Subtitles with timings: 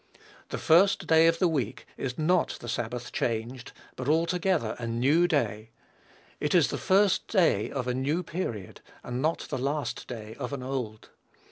[0.49, 5.27] The first day of the week is not the Sabbath changed, but altogether a new
[5.27, 5.69] day.
[6.39, 10.53] It is the first day of a new period, and not the last day of
[10.53, 11.11] an old.